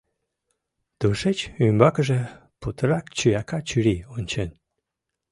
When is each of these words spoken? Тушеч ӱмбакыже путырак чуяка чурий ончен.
Тушеч 0.99 1.39
ӱмбакыже 1.65 2.19
путырак 2.59 3.05
чуяка 3.17 3.59
чурий 3.67 4.01
ончен. 4.15 4.49